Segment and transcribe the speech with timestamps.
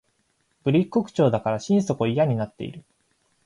[0.63, 2.83] ぶりっ子口調だから心底嫌になっている